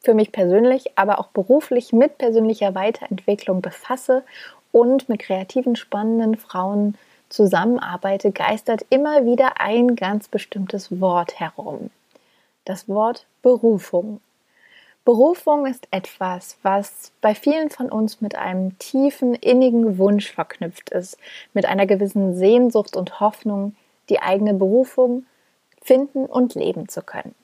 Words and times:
für 0.00 0.14
mich 0.14 0.32
persönlich, 0.32 0.96
aber 0.96 1.18
auch 1.18 1.28
beruflich 1.28 1.92
mit 1.92 2.18
persönlicher 2.18 2.74
Weiterentwicklung 2.74 3.60
befasse 3.60 4.22
und 4.72 5.08
mit 5.08 5.20
kreativen, 5.20 5.76
spannenden 5.76 6.36
Frauen 6.36 6.96
zusammenarbeite, 7.28 8.32
geistert 8.32 8.84
immer 8.90 9.24
wieder 9.24 9.60
ein 9.60 9.96
ganz 9.96 10.28
bestimmtes 10.28 11.00
Wort 11.00 11.38
herum. 11.38 11.90
Das 12.64 12.88
Wort 12.88 13.26
Berufung. 13.42 14.20
Berufung 15.04 15.66
ist 15.66 15.88
etwas, 15.90 16.58
was 16.62 17.12
bei 17.20 17.34
vielen 17.34 17.70
von 17.70 17.90
uns 17.90 18.20
mit 18.20 18.34
einem 18.34 18.78
tiefen, 18.78 19.34
innigen 19.34 19.96
Wunsch 19.98 20.30
verknüpft 20.30 20.90
ist, 20.90 21.16
mit 21.54 21.64
einer 21.66 21.86
gewissen 21.86 22.36
Sehnsucht 22.36 22.96
und 22.96 23.18
Hoffnung, 23.20 23.74
die 24.08 24.20
eigene 24.20 24.54
Berufung 24.54 25.24
finden 25.82 26.26
und 26.26 26.54
leben 26.54 26.88
zu 26.88 27.02
können. 27.02 27.34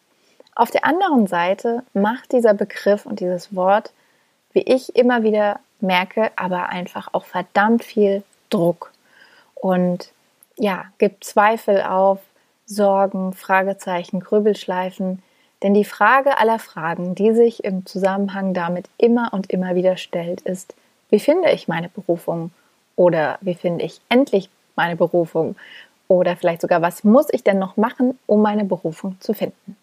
Auf 0.57 0.71
der 0.71 0.87
anderen 0.87 1.27
Seite 1.27 1.83
macht 1.93 2.33
dieser 2.33 2.55
Begriff 2.55 3.05
und 3.05 3.21
dieses 3.21 3.55
Wort, 3.55 3.93
wie 4.55 4.63
ich 4.63 4.97
immer 4.97 5.23
wieder 5.23 5.61
merke, 5.81 6.31
aber 6.35 6.71
einfach 6.71 7.09
auch 7.13 7.27
verdammt 7.27 7.85
viel 7.85 8.23
Druck 8.49 8.91
und 9.55 10.11
ja, 10.57 10.87
gibt 10.97 11.25
Zweifel 11.25 11.83
auf, 11.83 12.21
Sorgen, 12.65 13.35
Fragezeichen, 13.35 14.21
Grübelschleifen. 14.21 15.23
Denn 15.63 15.75
die 15.75 15.85
Frage 15.85 16.39
aller 16.39 16.59
Fragen, 16.59 17.15
die 17.15 17.35
sich 17.35 17.63
im 17.63 17.85
Zusammenhang 17.85 18.55
damit 18.55 18.89
immer 18.97 19.35
und 19.35 19.51
immer 19.51 19.75
wieder 19.75 19.99
stellt, 19.99 20.41
ist, 20.41 20.75
wie 21.11 21.21
finde 21.21 21.51
ich 21.51 21.69
meine 21.69 21.91
Berufung? 21.91 22.51
Oder 22.97 23.39
wie 23.43 23.55
finde 23.55 23.85
ich 23.85 24.01
endlich 24.09 24.49
meine 24.75 24.97
Berufung? 24.97 25.55
Oder 26.09 26.35
vielleicht 26.35 26.63
sogar, 26.63 26.81
was 26.81 27.05
muss 27.05 27.27
ich 27.31 27.45
denn 27.45 27.59
noch 27.59 27.77
machen, 27.77 28.19
um 28.25 28.41
meine 28.41 28.65
Berufung 28.65 29.21
zu 29.21 29.35
finden? 29.35 29.77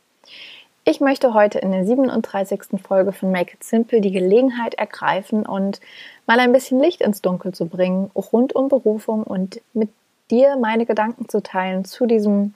Ich 0.86 1.00
möchte 1.00 1.34
heute 1.34 1.60
in 1.60 1.72
der 1.72 1.86
37. 1.86 2.82
Folge 2.86 3.14
von 3.14 3.32
Make 3.32 3.54
It 3.54 3.64
Simple 3.64 4.02
die 4.02 4.12
Gelegenheit 4.12 4.74
ergreifen 4.74 5.46
und 5.46 5.80
mal 6.26 6.42
ein 6.42 6.52
bisschen 6.52 6.78
Licht 6.82 7.00
ins 7.00 7.22
Dunkel 7.22 7.54
zu 7.54 7.68
bringen, 7.68 8.12
rund 8.14 8.54
um 8.54 8.68
Berufung 8.68 9.24
und 9.24 9.62
mit 9.74 9.88
dir 10.30 10.58
meine 10.58 10.86
Gedanken 10.86 11.30
zu 11.30 11.42
teilen 11.42 11.86
zu 11.86 12.06
diesem 12.06 12.54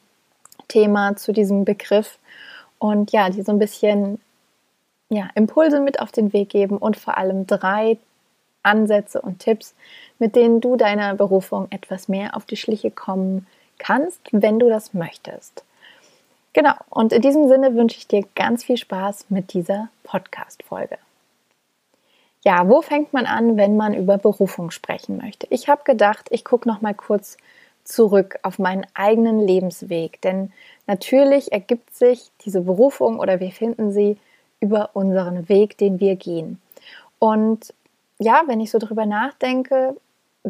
Thema, 0.67 1.15
zu 1.15 1.31
diesem 1.31 1.63
Begriff 1.63 2.19
und 2.79 3.13
ja, 3.13 3.29
dir 3.29 3.45
so 3.45 3.53
ein 3.53 3.59
bisschen 3.59 4.19
ja, 5.07 5.29
Impulse 5.35 5.79
mit 5.79 6.01
auf 6.01 6.11
den 6.11 6.33
Weg 6.33 6.49
geben 6.49 6.79
und 6.79 6.97
vor 6.97 7.17
allem 7.17 7.47
drei 7.47 7.97
Ansätze 8.61 9.21
und 9.21 9.39
Tipps, 9.39 9.73
mit 10.19 10.35
denen 10.35 10.59
du 10.59 10.75
deiner 10.75 11.15
Berufung 11.15 11.67
etwas 11.69 12.09
mehr 12.09 12.35
auf 12.35 12.43
die 12.43 12.57
Schliche 12.57 12.91
kommen 12.91 13.47
kannst, 13.77 14.19
wenn 14.31 14.59
du 14.59 14.67
das 14.67 14.93
möchtest. 14.93 15.63
Genau, 16.57 16.73
und 16.89 17.13
in 17.13 17.21
diesem 17.21 17.47
Sinne 17.47 17.75
wünsche 17.75 17.99
ich 17.99 18.07
dir 18.07 18.25
ganz 18.33 18.63
viel 18.63 18.77
Spaß 18.77 19.27
mit 19.29 19.53
dieser 19.53 19.89
Podcast-Folge. 20.01 20.97
Ja, 22.43 22.67
wo 22.67 22.81
fängt 22.81 23.13
man 23.13 23.27
an, 23.27 23.57
wenn 23.57 23.77
man 23.77 23.93
über 23.93 24.17
Berufung 24.17 24.71
sprechen 24.71 25.17
möchte? 25.17 25.45
Ich 25.51 25.69
habe 25.69 25.83
gedacht, 25.83 26.29
ich 26.31 26.43
gucke 26.43 26.67
noch 26.67 26.81
mal 26.81 26.95
kurz 26.95 27.37
zurück 27.83 28.39
auf 28.41 28.57
meinen 28.57 28.87
eigenen 28.95 29.39
Lebensweg, 29.39 30.19
denn 30.23 30.51
natürlich 30.87 31.51
ergibt 31.51 31.95
sich 31.95 32.31
diese 32.43 32.61
Berufung 32.61 33.19
oder 33.19 33.39
wir 33.39 33.51
finden 33.51 33.91
sie 33.91 34.17
über 34.59 34.89
unseren 34.93 35.47
Weg, 35.49 35.77
den 35.77 35.99
wir 35.99 36.15
gehen. 36.15 36.59
Und 37.19 37.71
ja, 38.17 38.41
wenn 38.47 38.61
ich 38.61 38.71
so 38.71 38.79
drüber 38.79 39.05
nachdenke, 39.05 39.95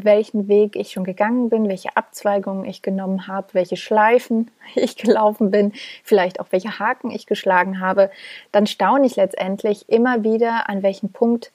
welchen 0.06 0.48
Weg 0.48 0.76
ich 0.76 0.92
schon 0.92 1.04
gegangen 1.04 1.50
bin, 1.50 1.68
welche 1.68 1.96
Abzweigungen 1.96 2.66
ich 2.66 2.82
genommen 2.82 3.28
habe, 3.28 3.48
welche 3.54 3.78
Schleifen 3.78 4.52
ich 4.76 4.96
gelaufen 4.96 5.52
bin, 5.52 5.74
vielleicht 6.04 6.40
auch 6.40 6.48
welche 6.52 6.80
Haken 6.80 7.12
ich 7.12 7.26
geschlagen 7.26 7.80
habe, 7.80 8.10
dann 8.52 8.68
staune 8.68 9.06
ich 9.06 9.16
letztendlich 9.16 9.90
immer 9.90 10.24
wieder, 10.24 10.70
an 10.70 10.84
welchem 10.84 11.10
Punkt 11.10 11.52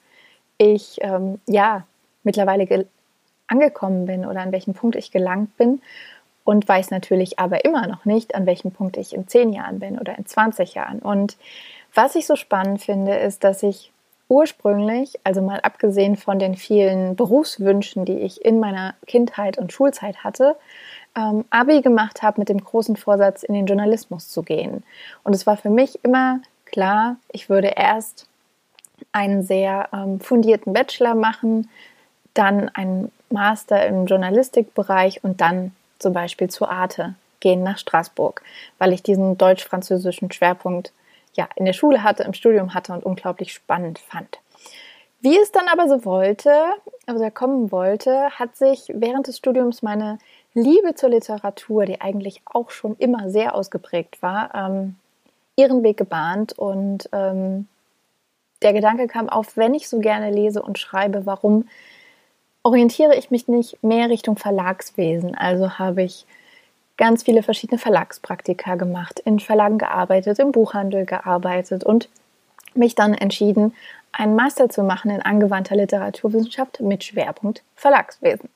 ich 0.57 0.99
ähm, 1.01 1.39
ja 1.47 1.85
mittlerweile 2.23 2.87
angekommen 3.47 4.05
bin 4.05 4.25
oder 4.25 4.41
an 4.41 4.51
welchem 4.51 4.73
Punkt 4.73 4.95
ich 4.95 5.11
gelangt 5.11 5.55
bin 5.57 5.81
und 6.43 6.67
weiß 6.67 6.91
natürlich 6.91 7.39
aber 7.39 7.65
immer 7.65 7.87
noch 7.87 8.05
nicht, 8.05 8.35
an 8.35 8.45
welchem 8.45 8.71
Punkt 8.71 8.97
ich 8.97 9.13
in 9.13 9.27
zehn 9.27 9.53
Jahren 9.53 9.79
bin 9.79 9.99
oder 9.99 10.17
in 10.17 10.25
20 10.25 10.73
Jahren. 10.73 10.99
Und 10.99 11.37
was 11.93 12.15
ich 12.15 12.25
so 12.25 12.35
spannend 12.35 12.81
finde, 12.81 13.15
ist, 13.15 13.43
dass 13.43 13.63
ich 13.63 13.91
ursprünglich, 14.29 15.19
also 15.23 15.41
mal 15.41 15.59
abgesehen 15.61 16.15
von 16.15 16.39
den 16.39 16.55
vielen 16.55 17.15
Berufswünschen, 17.15 18.05
die 18.05 18.19
ich 18.19 18.43
in 18.43 18.59
meiner 18.59 18.95
Kindheit 19.05 19.57
und 19.57 19.71
Schulzeit 19.71 20.23
hatte, 20.23 20.55
ähm, 21.15 21.45
Abi 21.49 21.81
gemacht 21.81 22.23
habe 22.23 22.41
mit 22.41 22.49
dem 22.49 22.63
großen 22.63 22.95
Vorsatz, 22.95 23.43
in 23.43 23.53
den 23.53 23.65
Journalismus 23.65 24.29
zu 24.29 24.41
gehen. 24.43 24.83
Und 25.23 25.35
es 25.35 25.45
war 25.45 25.57
für 25.57 25.69
mich 25.69 26.03
immer 26.03 26.39
klar, 26.65 27.17
ich 27.31 27.49
würde 27.49 27.73
erst 27.75 28.27
einen 29.11 29.43
sehr 29.43 29.89
ähm, 29.93 30.19
fundierten 30.19 30.73
Bachelor 30.73 31.15
machen, 31.15 31.69
dann 32.33 32.69
einen 32.69 33.11
Master 33.29 33.85
im 33.85 34.05
Journalistikbereich 34.05 35.23
und 35.23 35.41
dann 35.41 35.71
zum 35.99 36.13
Beispiel 36.13 36.49
zu 36.49 36.67
Arte 36.67 37.15
gehen 37.39 37.63
nach 37.63 37.77
Straßburg, 37.77 38.41
weil 38.79 38.93
ich 38.93 39.03
diesen 39.03 39.37
deutsch-französischen 39.37 40.31
Schwerpunkt 40.31 40.93
ja, 41.33 41.47
in 41.55 41.65
der 41.65 41.73
Schule 41.73 42.03
hatte, 42.03 42.23
im 42.23 42.33
Studium 42.33 42.73
hatte 42.73 42.93
und 42.93 43.03
unglaublich 43.03 43.53
spannend 43.53 43.99
fand. 43.99 44.39
Wie 45.21 45.37
es 45.37 45.51
dann 45.51 45.67
aber 45.67 45.87
so 45.87 46.03
wollte, 46.05 46.51
also 47.05 47.29
kommen 47.31 47.71
wollte, 47.71 48.29
hat 48.31 48.55
sich 48.57 48.91
während 48.93 49.27
des 49.27 49.37
Studiums 49.37 49.81
meine 49.81 50.19
Liebe 50.53 50.95
zur 50.95 51.09
Literatur, 51.09 51.85
die 51.85 52.01
eigentlich 52.01 52.41
auch 52.45 52.69
schon 52.69 52.95
immer 52.97 53.29
sehr 53.29 53.55
ausgeprägt 53.55 54.21
war, 54.21 54.53
ähm, 54.53 54.95
ihren 55.55 55.83
Weg 55.83 55.97
gebahnt 55.97 56.53
und 56.59 57.09
ähm, 57.13 57.67
der 58.61 58.73
Gedanke 58.73 59.07
kam 59.07 59.29
auf, 59.29 59.55
wenn 59.55 59.73
ich 59.73 59.89
so 59.89 59.99
gerne 59.99 60.31
lese 60.31 60.61
und 60.61 60.79
schreibe, 60.79 61.25
warum 61.25 61.67
orientiere 62.63 63.15
ich 63.15 63.29
mich 63.29 63.47
nicht 63.47 63.83
mehr 63.83 64.09
Richtung 64.09 64.37
Verlagswesen? 64.37 65.35
Also 65.35 65.77
habe 65.77 66.03
ich 66.03 66.25
ganz 66.97 67.23
viele 67.23 67.43
verschiedene 67.43 67.79
Verlagspraktika 67.79 68.75
gemacht, 68.75 69.19
in 69.19 69.39
Verlagen 69.39 69.77
gearbeitet, 69.77 70.39
im 70.39 70.51
Buchhandel 70.51 71.05
gearbeitet 71.05 71.83
und 71.83 72.09
mich 72.75 72.95
dann 72.95 73.13
entschieden, 73.13 73.73
einen 74.11 74.35
Master 74.35 74.69
zu 74.69 74.83
machen 74.83 75.09
in 75.09 75.21
angewandter 75.21 75.75
Literaturwissenschaft 75.75 76.79
mit 76.81 77.03
Schwerpunkt 77.03 77.63
Verlagswesen. 77.75 78.49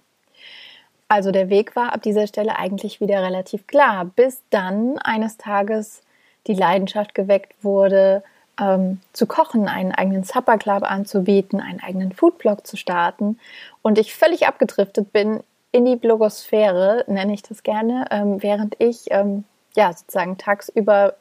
Also 1.07 1.31
der 1.31 1.49
Weg 1.49 1.75
war 1.75 1.93
ab 1.93 2.01
dieser 2.03 2.27
Stelle 2.27 2.57
eigentlich 2.57 2.99
wieder 2.99 3.23
relativ 3.23 3.65
klar, 3.65 4.05
bis 4.05 4.41
dann 4.49 4.97
eines 4.99 5.37
Tages 5.37 6.01
die 6.47 6.53
Leidenschaft 6.53 7.15
geweckt 7.15 7.53
wurde, 7.63 8.23
ähm, 8.59 8.99
zu 9.13 9.25
kochen, 9.25 9.67
einen 9.67 9.93
eigenen 9.93 10.23
Supper 10.23 10.57
Club 10.57 10.83
anzubieten, 10.83 11.61
einen 11.61 11.81
eigenen 11.81 12.11
Foodblog 12.11 12.65
zu 12.67 12.75
starten 12.75 13.39
und 13.81 13.97
ich 13.97 14.13
völlig 14.13 14.47
abgedriftet 14.47 15.13
bin 15.13 15.41
in 15.72 15.85
die 15.85 15.95
Blogosphäre, 15.95 17.03
nenne 17.07 17.33
ich 17.33 17.44
das 17.44 17.63
gerne, 17.63 18.05
ähm, 18.11 18.41
während 18.41 18.75
ich 18.79 19.05
ähm, 19.11 19.44
ja 19.75 19.94
sozusagen 19.94 20.38
tagsüber 20.38 21.16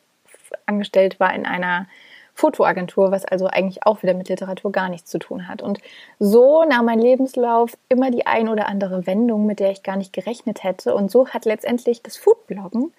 angestellt 0.67 1.20
war 1.20 1.35
in 1.35 1.47
einer 1.47 1.87
Fotoagentur, 2.35 3.11
was 3.11 3.25
also 3.25 3.47
eigentlich 3.47 3.87
auch 3.87 4.03
wieder 4.03 4.12
mit 4.12 4.29
Literatur 4.29 4.70
gar 4.70 4.91
nichts 4.91 5.11
zu 5.11 5.19
tun 5.19 5.49
hat. 5.49 5.62
Und 5.62 5.79
so 6.19 6.65
nahm 6.65 6.85
mein 6.85 6.99
Lebenslauf 6.99 7.76
immer 7.88 8.11
die 8.11 8.26
ein 8.26 8.49
oder 8.49 8.69
andere 8.69 9.06
Wendung, 9.06 9.47
mit 9.47 9.59
der 9.59 9.70
ich 9.70 9.82
gar 9.82 9.97
nicht 9.97 10.12
gerechnet 10.12 10.62
hätte. 10.62 10.94
Und 10.94 11.11
so 11.11 11.29
hat 11.29 11.47
letztendlich 11.47 12.03
das 12.03 12.19
Foodbloggen 12.19 12.93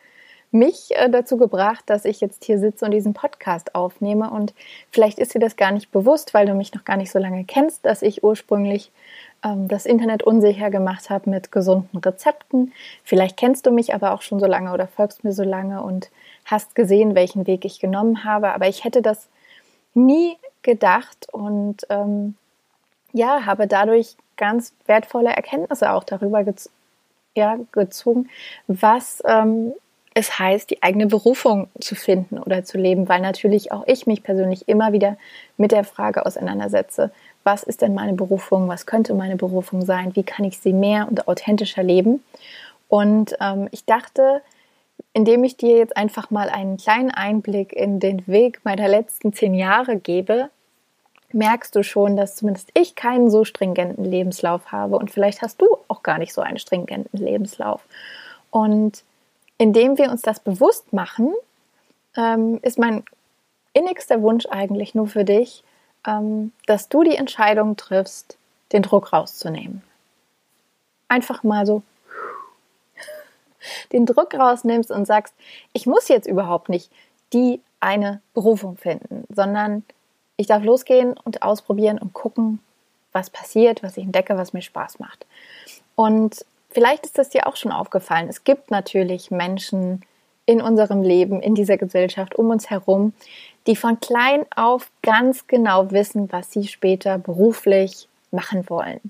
mich 0.51 0.89
äh, 0.95 1.10
dazu 1.10 1.38
gebracht, 1.38 1.83
dass 1.88 2.06
ich 2.06 2.19
jetzt 2.19 2.45
hier 2.45 2.57
sitze 2.57 2.86
und 2.86 2.92
diesen 2.92 3.13
Podcast 3.13 3.75
aufnehme. 3.75 4.31
Und 4.31 4.56
vielleicht 4.89 5.19
ist 5.19 5.36
dir 5.36 5.39
das 5.39 5.56
gar 5.56 5.71
nicht 5.71 5.92
bewusst, 5.92 6.33
weil 6.33 6.48
du 6.48 6.56
mich 6.56 6.74
noch 6.74 6.83
gar 6.83 6.98
nicht 6.98 7.12
so 7.12 7.19
lange 7.19 7.44
kennst, 7.44 7.86
dass 7.86 8.01
ich 8.01 8.24
ursprünglich 8.24 8.92
das 9.42 9.86
Internet 9.86 10.24
unsicher 10.24 10.69
gemacht 10.69 11.10
habe 11.10 11.30
mit 11.30 11.51
gesunden 11.51 11.98
Rezepten. 12.00 12.74
Vielleicht 13.04 13.38
kennst 13.38 13.66
du 13.66 13.72
mich 13.72 13.94
aber 13.94 14.13
auch 14.13 14.22
schon 14.22 14.39
so 14.39 14.45
lange 14.45 14.74
oder 14.74 14.88
folgst 14.88 15.24
mir 15.24 15.34
so 15.34 15.44
lange 15.44 15.81
und 15.81 16.10
hast 16.45 16.75
gesehen, 16.75 17.16
welchen 17.16 17.48
Weg 17.48 17.66
ich 17.66 17.80
genommen 17.80 18.24
habe. 18.24 18.54
Aber 18.54 18.68
ich 18.68 18.84
hätte 18.84 19.01
das 19.01 19.28
nie 19.94 20.38
gedacht 20.63 21.28
und 21.31 21.86
ähm, 21.89 22.36
ja, 23.13 23.45
habe 23.45 23.68
dadurch 23.68 24.16
ganz 24.38 24.74
wertvolle 24.86 25.30
Erkenntnisse 25.30 25.92
auch 25.92 26.04
darüber 26.04 26.44
gez 26.44 26.69
ja, 27.36 27.57
gezogen, 27.72 28.30
was 28.68 29.22
ähm, 29.25 29.74
es 30.16 30.40
heißt, 30.40 30.72
die 30.72 30.81
eigene 30.81 31.06
Berufung 31.06 31.69
zu 31.80 31.94
finden 31.94 32.40
oder 32.40 32.63
zu 32.63 32.80
leben, 32.80 33.07
weil 33.07 33.22
natürlich 33.22 33.72
auch 33.72 33.83
ich 33.86 34.07
mich 34.07 34.24
persönlich 34.24 34.68
immer 34.68 34.92
wieder 34.92 35.16
mit 35.57 35.72
der 35.72 35.83
Frage 35.83 36.25
auseinandersetze, 36.25 37.12
was 37.47 37.63
ist 37.63 37.81
denn 37.81 37.94
meine 37.94 38.11
Berufung, 38.11 38.67
was 38.67 38.85
könnte 38.85 39.13
meine 39.13 39.38
Berufung 39.38 39.85
sein, 39.85 40.13
wie 40.17 40.23
kann 40.23 40.44
ich 40.44 40.59
sie 40.59 40.73
mehr 40.73 41.07
und 41.09 41.29
authentischer 41.29 41.81
leben. 41.81 42.21
Und 42.89 43.38
ähm, 43.39 43.69
ich 43.71 43.85
dachte, 43.85 44.41
indem 45.13 45.45
ich 45.45 45.55
dir 45.55 45.77
jetzt 45.77 45.95
einfach 45.95 46.29
mal 46.29 46.49
einen 46.49 46.75
kleinen 46.75 47.09
Einblick 47.09 47.71
in 47.71 48.01
den 48.01 48.27
Weg 48.27 48.59
meiner 48.65 48.89
letzten 48.89 49.31
zehn 49.31 49.53
Jahre 49.53 49.95
gebe, 49.95 50.49
merkst 51.31 51.73
du 51.73 51.83
schon, 51.83 52.17
dass 52.17 52.35
zumindest 52.35 52.69
ich 52.73 52.95
keinen 52.95 53.31
so 53.31 53.45
stringenten 53.45 54.03
Lebenslauf 54.03 54.73
habe 54.73 54.97
und 54.97 55.09
vielleicht 55.09 55.41
hast 55.41 55.61
du 55.61 55.67
auch 55.88 56.03
gar 56.03 56.17
nicht 56.17 56.33
so 56.33 56.41
einen 56.41 56.59
stringenten 56.59 57.17
Lebenslauf. 57.17 57.81
Und 58.51 59.05
indem 59.57 59.97
wir 59.97 60.11
uns 60.11 60.21
das 60.21 60.41
bewusst 60.41 60.91
machen, 60.91 61.33
ähm, 62.17 62.59
ist 62.61 62.77
mein 62.77 63.05
innigster 63.71 64.21
Wunsch 64.21 64.47
eigentlich 64.47 64.95
nur 64.95 65.07
für 65.07 65.23
dich, 65.23 65.63
dass 66.65 66.89
du 66.89 67.04
die 67.04 67.15
Entscheidung 67.15 67.75
triffst, 67.75 68.38
den 68.71 68.81
Druck 68.81 69.13
rauszunehmen. 69.13 69.81
Einfach 71.09 71.44
mal 71.44 71.65
so 71.65 71.83
den 73.92 74.06
Druck 74.06 74.33
rausnimmst 74.33 74.92
und 74.92 75.06
sagst, 75.06 75.33
ich 75.74 75.86
muss 75.86 76.07
jetzt 76.07 76.27
überhaupt 76.27 76.69
nicht 76.69 76.92
die 77.33 77.62
eine 77.80 78.21
Berufung 78.33 78.77
finden, 78.77 79.25
sondern 79.33 79.83
ich 80.38 80.48
darf 80.48 80.63
losgehen 80.63 81.15
und 81.24 81.42
ausprobieren 81.42 81.98
und 81.98 82.13
gucken, 82.13 82.59
was 83.12 83.30
passiert, 83.30 83.83
was 83.83 83.98
ich 83.98 84.04
entdecke, 84.04 84.38
was 84.38 84.54
mir 84.54 84.62
Spaß 84.62 85.00
macht. 85.00 85.25
Und 85.95 86.45
vielleicht 86.69 87.06
ist 87.06 87.18
das 87.18 87.30
dir 87.30 87.48
auch 87.48 87.56
schon 87.56 87.71
aufgefallen. 87.71 88.30
Es 88.30 88.44
gibt 88.44 88.71
natürlich 88.71 89.31
Menschen 89.31 90.04
in 90.45 90.62
unserem 90.62 91.01
Leben, 91.01 91.42
in 91.42 91.56
dieser 91.56 91.77
Gesellschaft 91.77 92.36
um 92.36 92.50
uns 92.50 92.69
herum, 92.69 93.13
die 93.68 93.75
von 93.75 94.00
klein 94.00 94.46
auf 94.56 94.90
ganz 95.04 95.48
genau 95.48 95.92
wissen, 95.92 96.31
was 96.31 96.52
sie 96.52 96.68
später 96.68 97.18
beruflich 97.18 98.08
machen 98.31 98.69
wollen. 98.69 99.02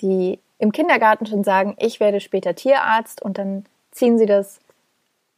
Die 0.00 0.38
im 0.58 0.72
Kindergarten 0.72 1.26
schon 1.26 1.44
sagen, 1.44 1.76
ich 1.78 2.00
werde 2.00 2.20
später 2.20 2.54
Tierarzt 2.54 3.22
und 3.22 3.38
dann 3.38 3.64
ziehen 3.92 4.18
sie 4.18 4.26
das 4.26 4.60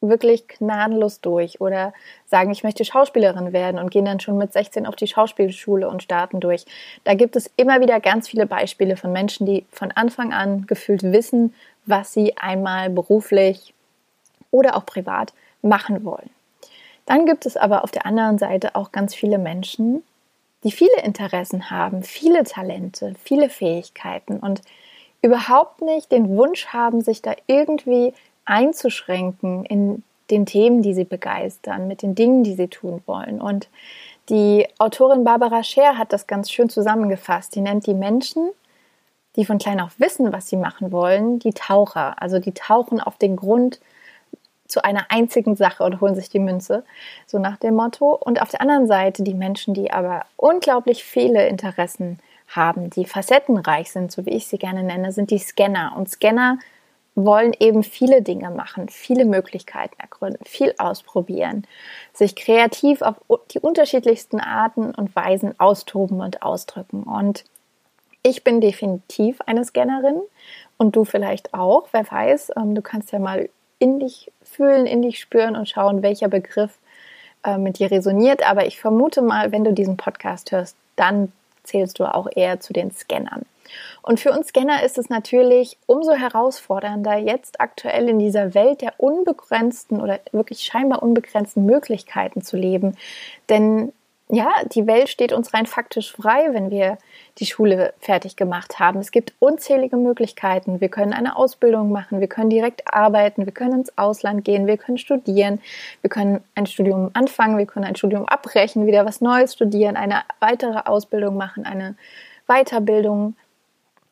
wirklich 0.00 0.48
gnadenlos 0.48 1.20
durch 1.20 1.60
oder 1.60 1.92
sagen, 2.26 2.50
ich 2.50 2.64
möchte 2.64 2.84
Schauspielerin 2.84 3.52
werden 3.52 3.78
und 3.78 3.90
gehen 3.90 4.04
dann 4.04 4.18
schon 4.18 4.36
mit 4.36 4.52
16 4.52 4.86
auf 4.86 4.96
die 4.96 5.06
Schauspielschule 5.06 5.88
und 5.88 6.02
starten 6.02 6.40
durch. 6.40 6.64
Da 7.04 7.14
gibt 7.14 7.36
es 7.36 7.50
immer 7.56 7.80
wieder 7.80 8.00
ganz 8.00 8.28
viele 8.28 8.46
Beispiele 8.46 8.96
von 8.96 9.12
Menschen, 9.12 9.46
die 9.46 9.64
von 9.70 9.92
Anfang 9.92 10.32
an 10.32 10.66
gefühlt 10.66 11.04
wissen, 11.04 11.54
was 11.86 12.12
sie 12.12 12.36
einmal 12.36 12.90
beruflich 12.90 13.74
oder 14.50 14.76
auch 14.76 14.86
privat 14.86 15.32
machen 15.62 16.04
wollen. 16.04 16.30
Dann 17.12 17.26
gibt 17.26 17.44
es 17.44 17.58
aber 17.58 17.84
auf 17.84 17.90
der 17.90 18.06
anderen 18.06 18.38
Seite 18.38 18.74
auch 18.74 18.90
ganz 18.90 19.14
viele 19.14 19.36
Menschen, 19.36 20.02
die 20.64 20.72
viele 20.72 21.02
Interessen 21.02 21.70
haben, 21.70 22.02
viele 22.02 22.42
Talente, 22.42 23.12
viele 23.22 23.50
Fähigkeiten 23.50 24.38
und 24.38 24.62
überhaupt 25.20 25.82
nicht 25.82 26.10
den 26.10 26.34
Wunsch 26.38 26.68
haben, 26.68 27.02
sich 27.02 27.20
da 27.20 27.34
irgendwie 27.46 28.14
einzuschränken 28.46 29.66
in 29.66 30.02
den 30.30 30.46
Themen, 30.46 30.80
die 30.80 30.94
sie 30.94 31.04
begeistern, 31.04 31.86
mit 31.86 32.00
den 32.00 32.14
Dingen, 32.14 32.44
die 32.44 32.54
sie 32.54 32.68
tun 32.68 33.02
wollen. 33.04 33.42
Und 33.42 33.68
die 34.30 34.66
Autorin 34.78 35.22
Barbara 35.22 35.62
Scher 35.62 35.98
hat 35.98 36.14
das 36.14 36.26
ganz 36.26 36.50
schön 36.50 36.70
zusammengefasst. 36.70 37.54
Die 37.54 37.60
nennt 37.60 37.86
die 37.86 37.92
Menschen, 37.92 38.48
die 39.36 39.44
von 39.44 39.58
klein 39.58 39.82
auf 39.82 40.00
wissen, 40.00 40.32
was 40.32 40.48
sie 40.48 40.56
machen 40.56 40.92
wollen, 40.92 41.40
die 41.40 41.52
Taucher. 41.52 42.22
Also 42.22 42.38
die 42.38 42.52
tauchen 42.52 43.02
auf 43.02 43.18
den 43.18 43.36
Grund 43.36 43.80
zu 44.72 44.84
einer 44.84 45.06
einzigen 45.10 45.54
Sache 45.54 45.84
und 45.84 46.00
holen 46.00 46.14
sich 46.14 46.28
die 46.28 46.40
Münze, 46.40 46.84
so 47.26 47.38
nach 47.38 47.56
dem 47.58 47.74
Motto. 47.74 48.14
Und 48.14 48.42
auf 48.42 48.50
der 48.50 48.60
anderen 48.60 48.86
Seite 48.86 49.22
die 49.22 49.34
Menschen, 49.34 49.74
die 49.74 49.92
aber 49.92 50.24
unglaublich 50.36 51.04
viele 51.04 51.46
Interessen 51.46 52.18
haben, 52.48 52.90
die 52.90 53.04
facettenreich 53.04 53.92
sind, 53.92 54.10
so 54.10 54.26
wie 54.26 54.30
ich 54.30 54.48
sie 54.48 54.58
gerne 54.58 54.82
nenne, 54.82 55.12
sind 55.12 55.30
die 55.30 55.38
Scanner. 55.38 55.94
Und 55.96 56.10
Scanner 56.10 56.58
wollen 57.14 57.52
eben 57.60 57.82
viele 57.82 58.22
Dinge 58.22 58.50
machen, 58.50 58.88
viele 58.88 59.24
Möglichkeiten 59.24 59.98
ergründen, 60.00 60.44
viel 60.44 60.74
ausprobieren, 60.78 61.66
sich 62.12 62.34
kreativ 62.36 63.02
auf 63.02 63.16
die 63.50 63.60
unterschiedlichsten 63.60 64.40
Arten 64.40 64.94
und 64.94 65.14
Weisen 65.14 65.58
austoben 65.60 66.20
und 66.20 66.42
ausdrücken. 66.42 67.02
Und 67.02 67.44
ich 68.22 68.44
bin 68.44 68.60
definitiv 68.60 69.40
eine 69.42 69.64
Scannerin 69.64 70.20
und 70.78 70.96
du 70.96 71.04
vielleicht 71.04 71.52
auch. 71.54 71.88
Wer 71.92 72.10
weiß, 72.10 72.52
ähm, 72.56 72.74
du 72.74 72.82
kannst 72.82 73.12
ja 73.12 73.18
mal 73.18 73.48
in 73.82 73.98
dich 73.98 74.30
fühlen, 74.44 74.86
in 74.86 75.02
dich 75.02 75.18
spüren 75.18 75.56
und 75.56 75.68
schauen, 75.68 76.02
welcher 76.02 76.28
Begriff 76.28 76.78
äh, 77.44 77.58
mit 77.58 77.80
dir 77.80 77.90
resoniert. 77.90 78.48
Aber 78.48 78.64
ich 78.64 78.80
vermute 78.80 79.22
mal, 79.22 79.50
wenn 79.50 79.64
du 79.64 79.72
diesen 79.72 79.96
Podcast 79.96 80.52
hörst, 80.52 80.76
dann 80.94 81.32
zählst 81.64 81.98
du 81.98 82.04
auch 82.04 82.28
eher 82.32 82.60
zu 82.60 82.72
den 82.72 82.92
Scannern. 82.92 83.42
Und 84.02 84.20
für 84.20 84.30
uns 84.30 84.48
Scanner 84.48 84.84
ist 84.84 84.98
es 84.98 85.08
natürlich 85.08 85.78
umso 85.86 86.12
herausfordernder, 86.12 87.16
jetzt 87.16 87.60
aktuell 87.60 88.08
in 88.08 88.20
dieser 88.20 88.54
Welt 88.54 88.82
der 88.82 88.94
unbegrenzten 88.98 90.00
oder 90.00 90.20
wirklich 90.30 90.62
scheinbar 90.62 91.02
unbegrenzten 91.02 91.66
Möglichkeiten 91.66 92.42
zu 92.42 92.56
leben. 92.56 92.96
Denn 93.48 93.92
ja, 94.34 94.50
die 94.64 94.86
Welt 94.86 95.10
steht 95.10 95.34
uns 95.34 95.52
rein 95.52 95.66
faktisch 95.66 96.10
frei, 96.10 96.48
wenn 96.52 96.70
wir 96.70 96.96
die 97.36 97.44
Schule 97.44 97.92
fertig 98.00 98.34
gemacht 98.34 98.78
haben. 98.78 98.98
Es 98.98 99.10
gibt 99.10 99.34
unzählige 99.40 99.98
Möglichkeiten. 99.98 100.80
Wir 100.80 100.88
können 100.88 101.12
eine 101.12 101.36
Ausbildung 101.36 101.92
machen, 101.92 102.18
wir 102.18 102.28
können 102.28 102.48
direkt 102.48 102.90
arbeiten, 102.90 103.44
wir 103.44 103.52
können 103.52 103.80
ins 103.80 103.98
Ausland 103.98 104.42
gehen, 104.42 104.66
wir 104.66 104.78
können 104.78 104.96
studieren, 104.96 105.60
wir 106.00 106.08
können 106.08 106.42
ein 106.54 106.64
Studium 106.64 107.10
anfangen, 107.12 107.58
wir 107.58 107.66
können 107.66 107.84
ein 107.84 107.94
Studium 107.94 108.24
abbrechen, 108.24 108.86
wieder 108.86 109.04
was 109.04 109.20
Neues 109.20 109.52
studieren, 109.52 109.96
eine 109.96 110.22
weitere 110.40 110.78
Ausbildung 110.78 111.36
machen, 111.36 111.66
eine 111.66 111.94
Weiterbildung 112.46 113.36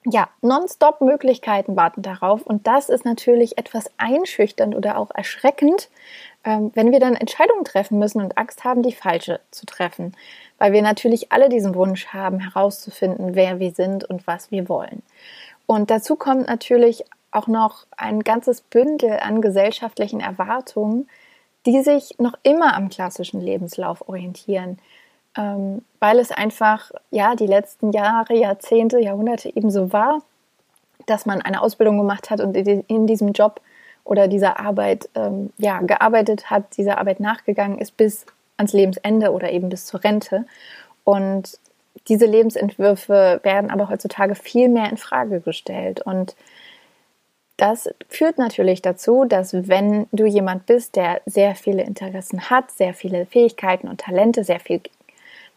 ja, 0.05 0.28
nonstop 0.40 1.00
Möglichkeiten 1.00 1.76
warten 1.76 2.02
darauf. 2.02 2.43
Und 2.43 2.66
das 2.66 2.88
ist 2.88 3.05
natürlich 3.05 3.58
etwas 3.58 3.90
einschüchternd 3.99 4.75
oder 4.75 4.99
auch 4.99 5.11
erschreckend, 5.14 5.88
ähm, 6.44 6.70
wenn 6.75 6.92
wir 6.92 7.00
dann 7.00 7.14
Entscheidungen 7.14 7.64
treffen 7.64 7.98
müssen 7.98 8.20
und 8.22 8.38
Angst 8.38 8.64
haben, 8.64 8.82
die 8.82 8.92
falsche 8.92 9.40
zu 9.50 9.66
treffen. 9.66 10.16
Weil 10.58 10.72
wir 10.72 10.82
natürlich 10.82 11.32
alle 11.32 11.48
diesen 11.48 11.75
Wunsch 11.75 12.08
haben, 12.08 12.40
herauszufinden, 12.40 13.34
wer 13.34 13.58
wir 13.58 13.72
sind 13.72 14.04
und 14.04 14.26
was 14.26 14.50
wir 14.50 14.69
wollen. 14.69 15.02
Und 15.66 15.90
dazu 15.90 16.16
kommt 16.16 16.48
natürlich 16.48 17.04
auch 17.31 17.46
noch 17.46 17.87
ein 17.96 18.20
ganzes 18.20 18.60
Bündel 18.60 19.19
an 19.20 19.40
gesellschaftlichen 19.40 20.20
Erwartungen, 20.20 21.08
die 21.66 21.82
sich 21.82 22.14
noch 22.19 22.34
immer 22.42 22.75
am 22.75 22.88
klassischen 22.88 23.40
Lebenslauf 23.40 24.08
orientieren 24.08 24.78
ähm, 25.37 25.82
weil 26.00 26.18
es 26.18 26.30
einfach 26.30 26.90
ja 27.11 27.35
die 27.35 27.47
letzten 27.47 27.92
Jahre, 27.92 28.35
Jahrzehnte, 28.35 28.99
Jahrhunderte 28.99 29.54
eben 29.54 29.70
so 29.70 29.92
war, 29.92 30.23
dass 31.06 31.26
man 31.26 31.40
eine 31.40 31.62
Ausbildung 31.62 31.99
gemacht 31.99 32.30
hat 32.30 32.40
und 32.40 32.56
in 32.56 33.06
diesem 33.06 33.32
Job 33.32 33.61
oder 34.11 34.26
dieser 34.26 34.59
Arbeit 34.59 35.09
ähm, 35.14 35.50
ja 35.57 35.81
gearbeitet 35.81 36.50
hat, 36.50 36.76
dieser 36.76 36.99
Arbeit 36.99 37.21
nachgegangen 37.21 37.79
ist 37.79 37.97
bis 37.97 38.26
ans 38.57 38.73
Lebensende 38.73 39.31
oder 39.31 39.52
eben 39.52 39.69
bis 39.69 39.87
zur 39.87 40.02
Rente. 40.02 40.47
Und 41.05 41.59
diese 42.09 42.26
Lebensentwürfe 42.26 43.38
werden 43.45 43.71
aber 43.71 43.88
heutzutage 43.88 44.35
viel 44.35 44.69
mehr 44.69 44.90
in 44.90 44.97
Frage 44.97 45.40
gestellt 45.40 46.02
und 46.02 46.35
das 47.57 47.90
führt 48.09 48.38
natürlich 48.38 48.81
dazu, 48.81 49.26
dass 49.26 49.52
wenn 49.69 50.07
du 50.12 50.25
jemand 50.25 50.64
bist, 50.64 50.97
der 50.97 51.21
sehr 51.26 51.55
viele 51.55 51.83
Interessen 51.83 52.49
hat, 52.49 52.71
sehr 52.71 52.95
viele 52.95 53.26
Fähigkeiten 53.26 53.87
und 53.87 54.00
Talente, 54.00 54.45
sehr 54.45 54.61
viel 54.61 54.81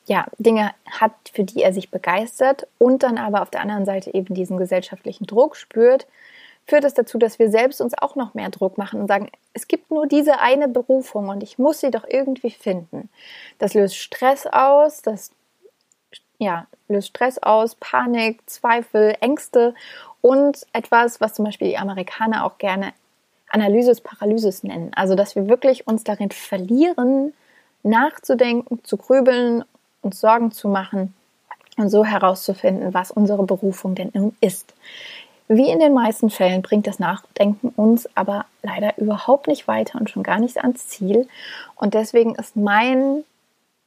ja, 0.05 0.25
Dinge 0.37 0.71
hat, 0.85 1.13
für 1.31 1.45
die 1.45 1.63
er 1.63 1.71
sich 1.71 1.91
begeistert 1.91 2.67
und 2.77 3.03
dann 3.03 3.17
aber 3.17 3.41
auf 3.41 3.51
der 3.51 3.61
anderen 3.61 3.85
Seite 3.85 4.13
eben 4.13 4.35
diesen 4.35 4.57
gesellschaftlichen 4.57 5.27
Druck 5.27 5.55
spürt, 5.55 6.05
führt 6.65 6.83
es 6.83 6.93
dazu, 6.93 7.17
dass 7.17 7.39
wir 7.39 7.49
selbst 7.49 7.81
uns 7.81 7.93
auch 7.97 8.15
noch 8.15 8.33
mehr 8.33 8.49
Druck 8.49 8.77
machen 8.77 9.01
und 9.01 9.07
sagen, 9.07 9.29
es 9.53 9.67
gibt 9.67 9.91
nur 9.91 10.07
diese 10.07 10.39
eine 10.39 10.67
Berufung 10.67 11.29
und 11.29 11.43
ich 11.43 11.59
muss 11.59 11.79
sie 11.79 11.91
doch 11.91 12.05
irgendwie 12.07 12.51
finden. 12.51 13.09
Das 13.59 13.73
löst 13.73 13.97
Stress 13.97 14.47
aus, 14.47 15.01
das 15.01 15.31
ja, 16.39 16.67
löst 16.87 17.09
Stress 17.09 17.37
aus, 17.39 17.75
Panik, 17.75 18.41
Zweifel, 18.49 19.15
Ängste 19.21 19.75
und 20.21 20.65
etwas, 20.73 21.21
was 21.21 21.33
zum 21.33 21.45
Beispiel 21.45 21.69
die 21.69 21.77
Amerikaner 21.77 22.45
auch 22.45 22.57
gerne 22.57 22.93
Analysis 23.49 24.01
Paralysis 24.01 24.63
nennen. 24.63 24.91
Also, 24.95 25.15
dass 25.15 25.35
wir 25.35 25.47
wirklich 25.47 25.87
uns 25.87 26.03
darin 26.03 26.31
verlieren, 26.31 27.33
nachzudenken, 27.83 28.83
zu 28.83 28.97
grübeln 28.97 29.63
uns 30.01 30.19
Sorgen 30.19 30.51
zu 30.51 30.67
machen 30.67 31.13
und 31.77 31.89
so 31.89 32.03
herauszufinden, 32.03 32.93
was 32.93 33.11
unsere 33.11 33.43
Berufung 33.43 33.95
denn 33.95 34.11
nun 34.13 34.35
ist. 34.41 34.73
Wie 35.47 35.69
in 35.69 35.79
den 35.79 35.93
meisten 35.93 36.29
Fällen 36.29 36.61
bringt 36.61 36.87
das 36.87 36.99
Nachdenken 36.99 37.69
uns 37.75 38.09
aber 38.15 38.45
leider 38.61 38.97
überhaupt 38.97 39.47
nicht 39.47 39.67
weiter 39.67 39.99
und 39.99 40.09
schon 40.09 40.23
gar 40.23 40.39
nicht 40.39 40.57
ans 40.57 40.87
Ziel. 40.87 41.27
Und 41.75 41.93
deswegen 41.93 42.35
ist 42.35 42.55
mein 42.55 43.23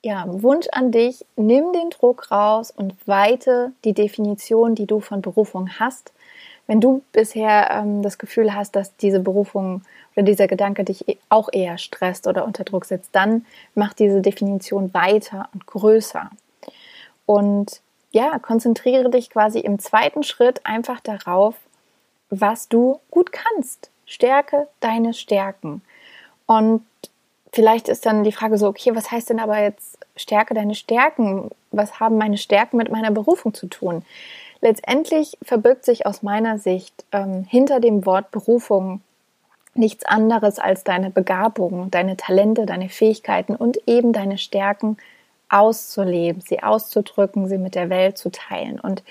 ja, 0.03 0.25
Wunsch 0.29 0.67
an 0.73 0.93
dich, 0.93 1.25
nimm 1.37 1.73
den 1.73 1.91
Druck 1.91 2.31
raus 2.31 2.71
und 2.71 2.95
weite 3.07 3.73
die 3.85 3.95
Definition, 3.95 4.75
die 4.75 4.87
du 4.87 5.01
von 5.01 5.23
Berufung 5.23 5.69
hast. 5.81 6.13
Wenn 6.67 6.81
du 6.81 7.03
bisher 7.13 7.71
ähm, 7.71 8.03
das 8.03 8.19
Gefühl 8.19 8.55
hast, 8.55 8.77
dass 8.77 8.97
diese 8.97 9.21
Berufung 9.21 9.83
oder 10.15 10.25
dieser 10.25 10.47
Gedanke 10.47 10.85
dich 10.85 11.09
e- 11.09 11.17
auch 11.29 11.49
eher 11.53 11.79
stresst 11.79 12.27
oder 12.27 12.45
unter 12.45 12.65
Druck 12.65 12.85
setzt, 12.85 13.11
dann 13.13 13.47
mach 13.75 13.95
diese 13.95 14.21
Definition 14.21 14.93
weiter 14.95 15.49
und 15.55 15.67
größer. 15.67 16.31
Und 17.25 17.81
ja, 18.11 18.39
konzentriere 18.39 19.11
dich 19.11 19.31
quasi 19.31 19.59
im 19.61 19.79
zweiten 19.79 20.23
Schritt 20.23 20.65
einfach 20.65 21.01
darauf, 21.01 21.55
was 22.31 22.69
du 22.69 23.01
gut 23.11 23.33
kannst. 23.33 23.91
Stärke 24.07 24.69
deine 24.81 25.15
Stärken. 25.15 25.83
Und 26.47 26.85
vielleicht 27.53 27.89
ist 27.89 28.07
dann 28.07 28.25
die 28.25 28.33
Frage 28.33 28.59
so, 28.59 28.69
okay, 28.69 28.95
was 28.95 29.11
heißt 29.11 29.31
denn 29.31 29.41
aber 29.41 29.59
jetzt 29.59 29.99
stärke 30.17 30.55
deine 30.55 30.75
Stärken? 30.75 31.51
Was 31.73 32.01
haben 32.01 32.19
meine 32.19 32.39
Stärken 32.39 32.77
mit 32.77 32.91
meiner 32.91 33.11
Berufung 33.11 33.53
zu 33.53 33.67
tun? 33.67 34.05
Letztendlich 34.61 35.37
verbirgt 35.43 35.85
sich 35.85 36.07
aus 36.07 36.23
meiner 36.23 36.59
Sicht 36.59 37.05
ähm, 37.13 37.45
hinter 37.49 37.81
dem 37.81 38.07
Wort 38.07 38.31
Berufung 38.31 39.03
nichts 39.75 40.05
anderes 40.05 40.59
als 40.59 40.85
deine 40.85 41.11
Begabung, 41.11 41.91
deine 41.91 42.17
Talente, 42.17 42.65
deine 42.65 42.89
Fähigkeiten 42.89 43.55
und 43.55 43.79
eben 43.87 44.13
deine 44.13 44.39
Stärken 44.39 44.97
auszuleben, 45.49 46.41
sie 46.41 46.63
auszudrücken, 46.63 47.49
sie 47.49 47.59
mit 47.59 47.75
der 47.75 47.91
Welt 47.91 48.19
zu 48.19 48.31
teilen. 48.31 48.81
Und 48.81 49.03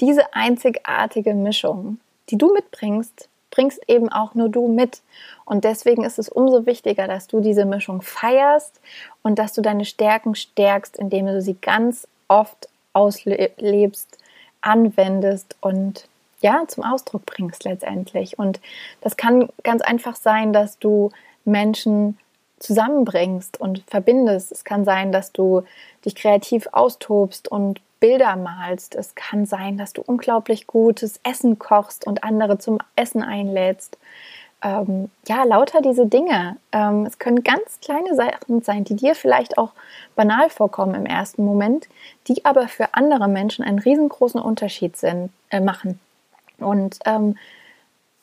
diese 0.00 0.34
einzigartige 0.34 1.34
Mischung, 1.34 1.98
die 2.30 2.38
du 2.38 2.52
mitbringst, 2.52 3.28
bringst 3.50 3.80
eben 3.88 4.08
auch 4.08 4.34
nur 4.34 4.48
du 4.48 4.68
mit. 4.68 5.00
Und 5.44 5.64
deswegen 5.64 6.04
ist 6.04 6.18
es 6.18 6.28
umso 6.28 6.66
wichtiger, 6.66 7.06
dass 7.06 7.28
du 7.28 7.40
diese 7.40 7.64
Mischung 7.64 8.02
feierst 8.02 8.80
und 9.22 9.38
dass 9.38 9.52
du 9.52 9.62
deine 9.62 9.84
Stärken 9.84 10.34
stärkst, 10.34 10.96
indem 10.96 11.26
du 11.26 11.40
sie 11.40 11.54
ganz 11.54 12.08
oft 12.28 12.68
auslebst, 12.92 14.18
anwendest 14.60 15.56
und 15.60 16.08
ja, 16.40 16.64
zum 16.66 16.84
Ausdruck 16.84 17.24
bringst 17.26 17.64
letztendlich. 17.64 18.38
Und 18.38 18.60
das 19.00 19.16
kann 19.16 19.48
ganz 19.62 19.82
einfach 19.82 20.16
sein, 20.16 20.52
dass 20.52 20.78
du 20.78 21.10
Menschen 21.44 22.18
zusammenbringst 22.64 23.60
und 23.60 23.84
verbindest. 23.86 24.50
Es 24.50 24.64
kann 24.64 24.84
sein, 24.84 25.12
dass 25.12 25.32
du 25.32 25.62
dich 26.04 26.14
kreativ 26.14 26.68
austobst 26.72 27.48
und 27.48 27.80
Bilder 28.00 28.36
malst. 28.36 28.94
Es 28.94 29.14
kann 29.14 29.46
sein, 29.46 29.78
dass 29.78 29.92
du 29.92 30.02
unglaublich 30.02 30.66
gutes 30.66 31.20
Essen 31.22 31.58
kochst 31.58 32.06
und 32.06 32.24
andere 32.24 32.58
zum 32.58 32.78
Essen 32.96 33.22
einlädst. 33.22 33.96
Ähm, 34.62 35.10
ja, 35.28 35.44
lauter 35.44 35.82
diese 35.82 36.06
Dinge. 36.06 36.56
Ähm, 36.72 37.06
es 37.06 37.18
können 37.18 37.44
ganz 37.44 37.80
kleine 37.82 38.14
Sachen 38.14 38.62
sein, 38.62 38.84
die 38.84 38.96
dir 38.96 39.14
vielleicht 39.14 39.58
auch 39.58 39.72
banal 40.16 40.48
vorkommen 40.48 40.94
im 40.94 41.06
ersten 41.06 41.44
Moment, 41.44 41.88
die 42.28 42.44
aber 42.44 42.68
für 42.68 42.94
andere 42.94 43.28
Menschen 43.28 43.64
einen 43.64 43.78
riesengroßen 43.78 44.40
Unterschied 44.40 44.96
sind, 44.96 45.30
äh, 45.50 45.60
machen. 45.60 46.00
Und 46.58 46.98
ähm, 47.04 47.36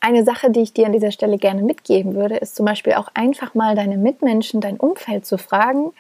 eine 0.02 0.24
Sache, 0.26 0.50
die 0.52 0.62
ich 0.62 0.74
dir 0.74 0.88
an 0.88 0.94
dieser 0.94 1.12
Stelle 1.12 1.38
gerne 1.38 1.62
mitgeben 1.62 2.16
würde, 2.16 2.36
ist 2.38 2.56
zum 2.56 2.66
Beispiel 2.66 2.94
auch 2.94 3.10
einfach 3.14 3.54
mal 3.54 3.76
deine 3.76 3.98
Mitmenschen, 3.98 4.60
dein 4.60 4.78
Umfeld 4.78 5.26
zu 5.26 5.38
fragen, 5.38 5.94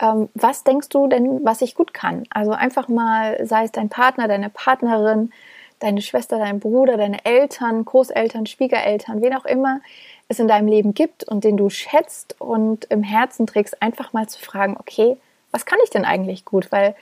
ähm, 0.00 0.28
was 0.34 0.64
denkst 0.64 0.88
du 0.88 1.06
denn, 1.06 1.44
was 1.44 1.62
ich 1.62 1.74
gut 1.74 1.94
kann? 1.94 2.24
Also 2.30 2.52
einfach 2.52 2.88
mal, 2.88 3.38
sei 3.46 3.64
es 3.64 3.72
dein 3.72 3.88
Partner, 3.88 4.28
deine 4.28 4.50
Partnerin, 4.50 5.30
deine 5.78 6.02
Schwester, 6.02 6.38
dein 6.38 6.60
Bruder, 6.60 6.96
deine 6.96 7.24
Eltern, 7.24 7.84
Großeltern, 7.84 8.46
Schwiegereltern, 8.46 9.22
wen 9.22 9.34
auch 9.34 9.44
immer 9.44 9.80
es 10.28 10.38
in 10.38 10.48
deinem 10.48 10.68
Leben 10.68 10.94
gibt 10.94 11.24
und 11.24 11.44
den 11.44 11.56
du 11.56 11.70
schätzt 11.70 12.40
und 12.40 12.86
im 12.86 13.02
Herzen 13.02 13.46
trägst, 13.46 13.80
einfach 13.82 14.12
mal 14.12 14.28
zu 14.28 14.40
fragen, 14.40 14.76
okay, 14.78 15.16
was 15.50 15.66
kann 15.66 15.78
ich 15.84 15.90
denn 15.90 16.04
eigentlich 16.04 16.44
gut? 16.44 16.72
Weil 16.72 16.94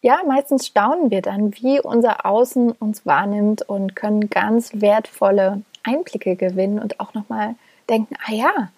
ja, 0.00 0.20
meistens 0.26 0.66
staunen 0.66 1.10
wir 1.10 1.22
dann, 1.22 1.54
wie 1.54 1.80
unser 1.80 2.24
Außen 2.24 2.72
uns 2.72 3.04
wahrnimmt 3.04 3.62
und 3.62 3.96
können 3.96 4.30
ganz 4.30 4.70
wertvolle 4.74 5.62
Einblicke 5.82 6.36
gewinnen 6.36 6.78
und 6.78 7.00
auch 7.00 7.14
nochmal 7.14 7.56
denken, 7.88 8.14
ah 8.26 8.32
ja, 8.32 8.70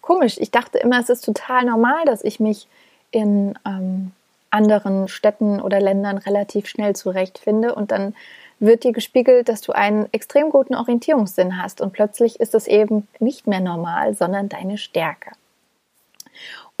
komisch, 0.00 0.38
ich 0.38 0.50
dachte 0.50 0.78
immer, 0.78 1.00
es 1.00 1.08
ist 1.08 1.24
total 1.24 1.64
normal, 1.64 2.04
dass 2.04 2.22
ich 2.22 2.38
mich 2.38 2.68
in 3.10 3.58
ähm, 3.66 4.12
anderen 4.50 5.08
Städten 5.08 5.60
oder 5.60 5.80
Ländern 5.80 6.18
relativ 6.18 6.68
schnell 6.68 6.94
zurechtfinde 6.94 7.74
und 7.74 7.90
dann 7.90 8.14
wird 8.60 8.84
dir 8.84 8.92
gespiegelt, 8.92 9.48
dass 9.48 9.60
du 9.60 9.72
einen 9.72 10.08
extrem 10.12 10.50
guten 10.50 10.76
Orientierungssinn 10.76 11.60
hast 11.60 11.80
und 11.80 11.92
plötzlich 11.92 12.38
ist 12.38 12.54
es 12.54 12.68
eben 12.68 13.08
nicht 13.18 13.48
mehr 13.48 13.60
normal, 13.60 14.14
sondern 14.14 14.48
deine 14.48 14.78
Stärke. 14.78 15.32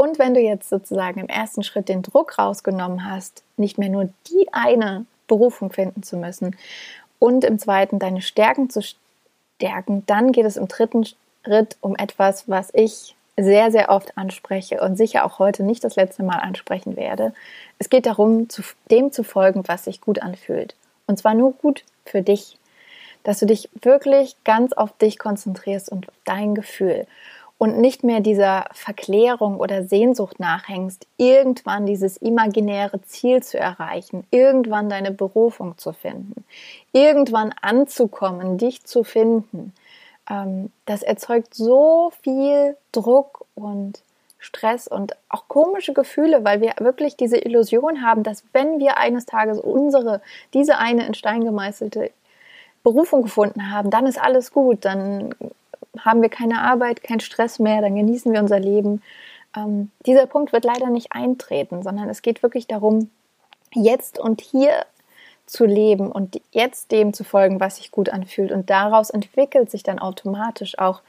Und 0.02 0.18
wenn 0.18 0.34
du 0.34 0.40
jetzt 0.40 0.68
sozusagen 0.68 1.20
im 1.20 1.28
ersten 1.28 1.62
Schritt 1.62 1.88
den 1.88 2.02
Druck 2.02 2.36
rausgenommen 2.36 3.08
hast, 3.08 3.44
nicht 3.56 3.78
mehr 3.78 3.88
nur 3.88 4.08
die 4.28 4.48
eine 4.50 5.06
Berufung 5.28 5.70
finden 5.70 6.02
zu 6.02 6.16
müssen 6.16 6.56
und 7.20 7.44
im 7.44 7.60
zweiten 7.60 8.00
deine 8.00 8.20
Stärken 8.20 8.68
zu 8.68 8.80
stärken, 8.82 10.02
dann 10.06 10.32
geht 10.32 10.44
es 10.44 10.56
im 10.56 10.66
dritten 10.66 11.06
Schritt 11.44 11.76
um 11.80 11.94
etwas, 11.94 12.48
was 12.48 12.70
ich 12.74 13.14
sehr, 13.36 13.70
sehr 13.70 13.90
oft 13.90 14.18
anspreche 14.18 14.80
und 14.80 14.96
sicher 14.96 15.24
auch 15.24 15.38
heute 15.38 15.62
nicht 15.62 15.84
das 15.84 15.94
letzte 15.94 16.24
Mal 16.24 16.40
ansprechen 16.40 16.96
werde. 16.96 17.32
Es 17.78 17.88
geht 17.88 18.06
darum, 18.06 18.48
dem 18.90 19.12
zu 19.12 19.22
folgen, 19.22 19.62
was 19.68 19.84
sich 19.84 20.00
gut 20.00 20.20
anfühlt. 20.20 20.74
Und 21.06 21.20
zwar 21.20 21.34
nur 21.34 21.52
gut 21.52 21.84
für 22.06 22.22
dich. 22.22 22.58
Dass 23.22 23.38
du 23.38 23.46
dich 23.46 23.68
wirklich 23.80 24.34
ganz 24.42 24.72
auf 24.72 24.98
dich 24.98 25.20
konzentrierst 25.20 25.92
und 25.92 26.08
auf 26.08 26.14
dein 26.24 26.56
Gefühl 26.56 27.06
und 27.62 27.78
nicht 27.78 28.02
mehr 28.02 28.18
dieser 28.18 28.64
Verklärung 28.72 29.60
oder 29.60 29.84
Sehnsucht 29.84 30.40
nachhängst, 30.40 31.06
irgendwann 31.16 31.86
dieses 31.86 32.16
imaginäre 32.16 33.00
Ziel 33.02 33.40
zu 33.40 33.56
erreichen, 33.56 34.26
irgendwann 34.32 34.88
deine 34.88 35.12
Berufung 35.12 35.78
zu 35.78 35.92
finden, 35.92 36.44
irgendwann 36.92 37.54
anzukommen, 37.62 38.58
dich 38.58 38.82
zu 38.82 39.04
finden. 39.04 39.72
Ähm, 40.28 40.72
das 40.86 41.04
erzeugt 41.04 41.54
so 41.54 42.10
viel 42.22 42.76
Druck 42.90 43.46
und 43.54 44.02
Stress 44.40 44.88
und 44.88 45.14
auch 45.28 45.46
komische 45.46 45.92
Gefühle, 45.92 46.42
weil 46.42 46.60
wir 46.62 46.72
wirklich 46.80 47.16
diese 47.16 47.38
Illusion 47.38 48.02
haben, 48.02 48.24
dass 48.24 48.42
wenn 48.52 48.80
wir 48.80 48.96
eines 48.96 49.24
Tages 49.24 49.60
unsere, 49.60 50.20
diese 50.52 50.78
eine 50.78 51.06
in 51.06 51.14
Stein 51.14 51.44
gemeißelte 51.44 52.10
Berufung 52.82 53.22
gefunden 53.22 53.70
haben, 53.70 53.90
dann 53.90 54.08
ist 54.08 54.20
alles 54.20 54.50
gut, 54.50 54.84
dann 54.84 55.32
haben 55.98 56.22
wir 56.22 56.28
keine 56.28 56.60
Arbeit, 56.62 57.02
keinen 57.02 57.20
Stress 57.20 57.58
mehr, 57.58 57.80
dann 57.80 57.94
genießen 57.94 58.32
wir 58.32 58.40
unser 58.40 58.60
Leben. 58.60 59.02
Ähm, 59.56 59.90
dieser 60.06 60.26
Punkt 60.26 60.52
wird 60.52 60.64
leider 60.64 60.88
nicht 60.88 61.12
eintreten, 61.12 61.82
sondern 61.82 62.08
es 62.08 62.22
geht 62.22 62.42
wirklich 62.42 62.66
darum, 62.66 63.10
jetzt 63.74 64.18
und 64.18 64.40
hier 64.40 64.86
zu 65.46 65.64
leben 65.66 66.10
und 66.10 66.40
jetzt 66.52 66.92
dem 66.92 67.12
zu 67.12 67.24
folgen, 67.24 67.60
was 67.60 67.76
sich 67.76 67.90
gut 67.90 68.08
anfühlt. 68.08 68.52
Und 68.52 68.70
daraus 68.70 69.10
entwickelt 69.10 69.70
sich 69.70 69.82
dann 69.82 69.98
automatisch 69.98 70.78
auch 70.78 71.02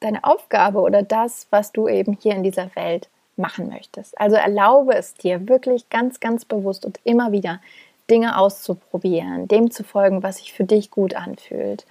deine 0.00 0.24
Aufgabe 0.24 0.80
oder 0.80 1.02
das, 1.02 1.46
was 1.50 1.72
du 1.72 1.88
eben 1.88 2.18
hier 2.20 2.34
in 2.34 2.42
dieser 2.42 2.74
Welt 2.74 3.08
machen 3.36 3.68
möchtest. 3.68 4.18
Also 4.20 4.36
erlaube 4.36 4.94
es 4.94 5.14
dir 5.14 5.48
wirklich 5.48 5.88
ganz, 5.90 6.20
ganz 6.20 6.44
bewusst 6.44 6.84
und 6.84 7.00
immer 7.04 7.32
wieder 7.32 7.60
Dinge 8.10 8.38
auszuprobieren, 8.38 9.48
dem 9.48 9.70
zu 9.70 9.84
folgen, 9.84 10.22
was 10.22 10.38
sich 10.38 10.52
für 10.52 10.64
dich 10.64 10.90
gut 10.90 11.14
anfühlt, 11.14 11.84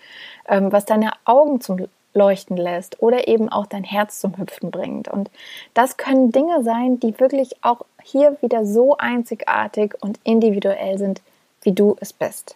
ähm, 0.48 0.72
was 0.72 0.86
deine 0.86 1.12
Augen 1.26 1.62
zum 1.62 1.88
leuchten 2.16 2.58
lässt 2.58 3.02
oder 3.02 3.28
eben 3.28 3.50
auch 3.50 3.68
dein 3.68 3.84
Herz 3.84 4.20
zum 4.20 4.38
Hüpfen 4.38 4.72
bringt. 4.72 5.08
Und 5.08 5.30
das 5.74 5.98
können 5.98 6.32
Dinge 6.32 6.64
sein, 6.64 7.00
die 7.00 7.20
wirklich 7.20 7.64
auch 7.64 7.82
hier 8.02 8.38
wieder 8.42 8.66
so 8.66 8.98
einzigartig 8.98 9.94
und 10.02 10.20
individuell 10.24 10.98
sind, 10.98 11.22
wie 11.62 11.74
du 11.74 11.96
es 12.00 12.14
bist. 12.14 12.56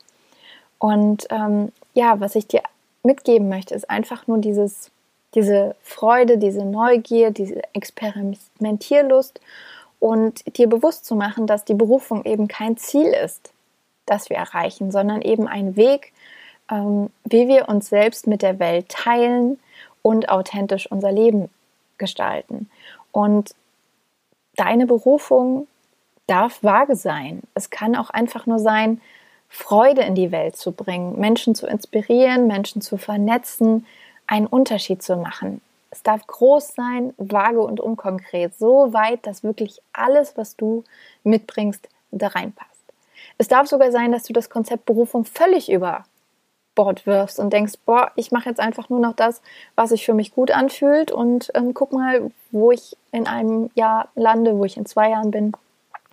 Und 0.79 1.27
ähm, 1.29 1.71
ja, 1.93 2.19
was 2.19 2.35
ich 2.35 2.47
dir 2.47 2.61
mitgeben 3.03 3.49
möchte, 3.49 3.75
ist 3.75 3.89
einfach 3.89 4.27
nur 4.27 4.37
dieses, 4.37 4.91
diese 5.35 5.75
Freude, 5.83 6.37
diese 6.37 6.65
Neugier, 6.65 7.31
diese 7.31 7.61
Experimentierlust 7.73 9.41
und 9.99 10.57
dir 10.57 10.67
bewusst 10.67 11.05
zu 11.05 11.15
machen, 11.15 11.47
dass 11.47 11.65
die 11.65 11.73
Berufung 11.73 12.23
eben 12.25 12.47
kein 12.47 12.77
Ziel 12.77 13.07
ist, 13.07 13.51
das 14.05 14.29
wir 14.29 14.37
erreichen, 14.37 14.91
sondern 14.91 15.21
eben 15.21 15.47
ein 15.47 15.75
Weg, 15.75 16.13
ähm, 16.69 17.09
wie 17.23 17.47
wir 17.47 17.69
uns 17.69 17.89
selbst 17.89 18.27
mit 18.27 18.41
der 18.41 18.59
Welt 18.59 18.89
teilen 18.89 19.59
und 20.01 20.29
authentisch 20.29 20.89
unser 20.91 21.11
Leben 21.11 21.49
gestalten. 21.97 22.69
Und 23.11 23.55
deine 24.55 24.85
Berufung 24.85 25.67
darf 26.27 26.63
vage 26.63 26.95
sein. 26.95 27.41
Es 27.55 27.69
kann 27.69 27.95
auch 27.95 28.09
einfach 28.09 28.45
nur 28.45 28.59
sein, 28.59 29.01
Freude 29.49 30.01
in 30.01 30.13
die 30.13 30.31
Welt 30.31 30.55
zu 30.55 30.71
bringen, 30.71 31.19
Menschen 31.19 31.55
zu 31.55 31.65
inspirieren, 31.65 32.45
Menschen 32.45 32.81
zu 32.81 32.97
vernetzen, 32.97 33.85
einen 34.27 34.45
Unterschied 34.45 35.01
zu 35.01 35.17
machen. 35.17 35.61
Es 35.89 36.03
darf 36.03 36.27
groß 36.27 36.75
sein, 36.75 37.15
vage 37.17 37.61
und 37.61 37.79
unkonkret, 37.79 38.55
so 38.57 38.93
weit, 38.93 39.25
dass 39.25 39.43
wirklich 39.43 39.81
alles, 39.91 40.37
was 40.37 40.55
du 40.55 40.83
mitbringst, 41.23 41.89
da 42.11 42.27
reinpasst. 42.27 42.69
Es 43.39 43.47
darf 43.47 43.67
sogar 43.67 43.91
sein, 43.91 44.11
dass 44.11 44.23
du 44.23 44.33
das 44.33 44.51
Konzept 44.51 44.85
Berufung 44.85 45.25
völlig 45.25 45.71
über 45.71 46.05
Bord 46.79 47.05
wirfst 47.05 47.39
und 47.39 47.51
denkst, 47.51 47.73
boah, 47.85 48.09
ich 48.15 48.31
mache 48.31 48.47
jetzt 48.47 48.61
einfach 48.61 48.87
nur 48.87 49.01
noch 49.01 49.13
das, 49.13 49.41
was 49.75 49.89
sich 49.89 50.05
für 50.05 50.13
mich 50.13 50.33
gut 50.33 50.49
anfühlt 50.49 51.11
und 51.11 51.51
ähm, 51.53 51.73
guck 51.73 51.91
mal, 51.91 52.31
wo 52.51 52.71
ich 52.71 52.95
in 53.11 53.27
einem 53.27 53.69
Jahr 53.73 54.07
lande, 54.15 54.57
wo 54.57 54.63
ich 54.63 54.77
in 54.77 54.85
zwei 54.85 55.09
Jahren 55.09 55.29
bin. 55.29 55.51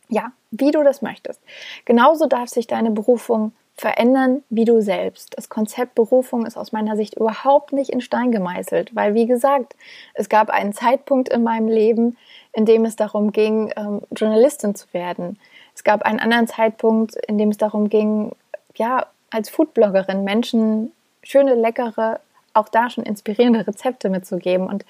Ja, 0.08 0.32
wie 0.50 0.72
du 0.72 0.82
das 0.82 1.02
möchtest. 1.02 1.40
Genauso 1.84 2.26
darf 2.26 2.48
sich 2.48 2.66
deine 2.66 2.90
Berufung 2.90 3.52
verändern 3.76 4.42
wie 4.50 4.64
du 4.64 4.82
selbst. 4.82 5.34
Das 5.36 5.48
Konzept 5.48 5.94
Berufung 5.94 6.44
ist 6.46 6.56
aus 6.56 6.72
meiner 6.72 6.96
Sicht 6.96 7.14
überhaupt 7.14 7.72
nicht 7.72 7.90
in 7.90 8.00
Stein 8.00 8.32
gemeißelt, 8.32 8.92
weil 8.96 9.14
wie 9.14 9.26
gesagt, 9.26 9.76
es 10.14 10.28
gab 10.28 10.50
einen 10.50 10.72
Zeitpunkt 10.72 11.28
in 11.28 11.44
meinem 11.44 11.68
Leben, 11.68 12.16
in 12.52 12.66
dem 12.66 12.84
es 12.84 12.96
darum 12.96 13.30
ging, 13.30 13.72
ähm, 13.76 14.00
Journalistin 14.10 14.74
zu 14.74 14.92
werden. 14.92 15.38
Es 15.76 15.84
gab 15.84 16.02
einen 16.02 16.18
anderen 16.18 16.48
Zeitpunkt, 16.48 17.14
in 17.28 17.38
dem 17.38 17.50
es 17.50 17.56
darum 17.56 17.88
ging, 17.88 18.32
ja, 18.74 19.06
als 19.30 19.48
Foodbloggerin 19.50 20.24
Menschen 20.24 20.92
schöne, 21.22 21.54
leckere, 21.54 22.20
auch 22.54 22.68
da 22.68 22.88
schon 22.90 23.04
inspirierende 23.04 23.66
Rezepte 23.66 24.08
mitzugeben. 24.08 24.66
Und 24.66 24.84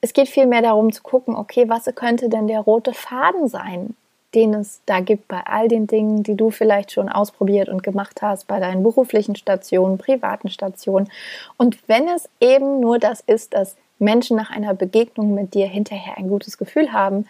es 0.00 0.12
geht 0.12 0.28
vielmehr 0.28 0.62
darum 0.62 0.92
zu 0.92 1.02
gucken, 1.02 1.34
okay, 1.34 1.68
was 1.68 1.84
könnte 1.94 2.28
denn 2.28 2.46
der 2.46 2.60
rote 2.60 2.92
Faden 2.92 3.48
sein, 3.48 3.96
den 4.34 4.54
es 4.54 4.80
da 4.86 5.00
gibt 5.00 5.28
bei 5.28 5.40
all 5.46 5.68
den 5.68 5.86
Dingen, 5.86 6.22
die 6.22 6.36
du 6.36 6.50
vielleicht 6.50 6.92
schon 6.92 7.08
ausprobiert 7.08 7.68
und 7.68 7.82
gemacht 7.82 8.20
hast, 8.22 8.46
bei 8.46 8.60
deinen 8.60 8.82
beruflichen 8.82 9.34
Stationen, 9.34 9.98
privaten 9.98 10.50
Stationen. 10.50 11.10
Und 11.56 11.78
wenn 11.88 12.06
es 12.08 12.28
eben 12.40 12.80
nur 12.80 12.98
das 12.98 13.20
ist, 13.20 13.54
dass 13.54 13.76
Menschen 13.98 14.36
nach 14.36 14.50
einer 14.50 14.74
Begegnung 14.74 15.34
mit 15.34 15.54
dir 15.54 15.66
hinterher 15.66 16.18
ein 16.18 16.28
gutes 16.28 16.58
Gefühl 16.58 16.92
haben 16.92 17.26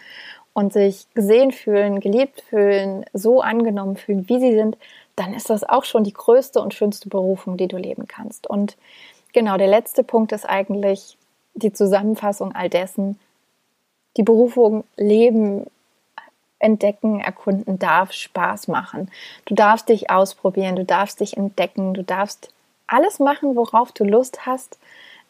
und 0.53 0.73
sich 0.73 1.07
gesehen 1.13 1.51
fühlen, 1.51 2.01
geliebt 2.01 2.41
fühlen, 2.41 3.05
so 3.13 3.41
angenommen 3.41 3.95
fühlen, 3.95 4.27
wie 4.27 4.39
sie 4.39 4.53
sind, 4.53 4.77
dann 5.17 5.33
ist 5.33 5.49
das 5.49 5.67
auch 5.67 5.83
schon 5.83 6.03
die 6.03 6.13
größte 6.13 6.61
und 6.61 6.73
schönste 6.73 7.09
Berufung, 7.09 7.57
die 7.57 7.67
du 7.67 7.75
leben 7.75 8.07
kannst. 8.07 8.47
Und 8.47 8.77
genau, 9.33 9.57
der 9.57 9.67
letzte 9.67 10.03
Punkt 10.03 10.31
ist 10.31 10.45
eigentlich 10.45 11.17
die 11.55 11.73
Zusammenfassung 11.73 12.53
all 12.53 12.69
dessen. 12.69 13.19
Die 14.15 14.23
Berufung 14.23 14.83
leben, 14.95 15.65
entdecken, 16.59 17.19
erkunden 17.19 17.79
darf 17.79 18.13
Spaß 18.13 18.67
machen. 18.67 19.11
Du 19.45 19.55
darfst 19.55 19.89
dich 19.89 20.09
ausprobieren, 20.09 20.75
du 20.75 20.85
darfst 20.85 21.19
dich 21.19 21.35
entdecken, 21.35 21.93
du 21.93 22.03
darfst 22.03 22.51
alles 22.85 23.19
machen, 23.19 23.55
worauf 23.55 23.91
du 23.91 24.03
Lust 24.03 24.45
hast, 24.45 24.77